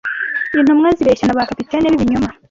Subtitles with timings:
[0.57, 2.29] intumwa zibeshya na ba capitaine b'ibinyoma